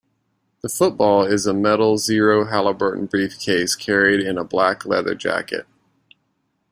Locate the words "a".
1.45-1.53, 4.39-4.43